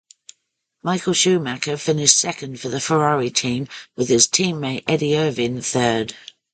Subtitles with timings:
[0.81, 6.15] Michael Schumacher finished second for the Ferrari team with his teammate Eddie Irvine third.